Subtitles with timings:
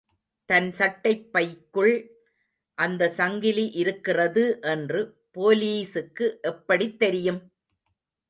[0.49, 1.93] தன் சட்டைப் பைக்குள்
[2.77, 5.01] அந்த சங்கிலி இருக்கிறது என்று
[5.35, 7.41] போலீசுக்கு எப்படித் தெரியும்?